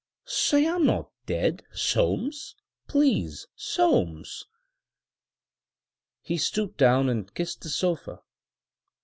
[0.25, 2.55] Say I'm not dead, Soames,
[2.87, 4.47] please, Soames!"
[6.23, 8.23] He stooped down and kissed the sofa.